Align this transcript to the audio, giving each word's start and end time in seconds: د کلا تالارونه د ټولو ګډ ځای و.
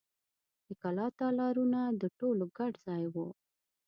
د 0.65 0.67
کلا 0.81 1.07
تالارونه 1.19 1.79
د 2.01 2.03
ټولو 2.19 2.45
ګډ 2.57 2.73
ځای 2.87 3.03
و. 3.13 3.15